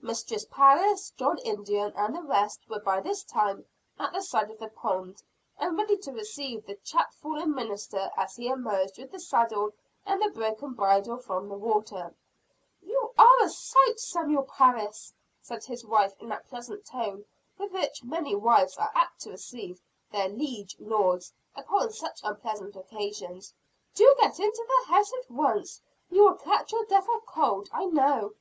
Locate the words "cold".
27.26-27.68